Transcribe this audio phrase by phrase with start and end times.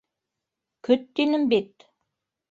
[0.87, 1.85] Көт тинем бит!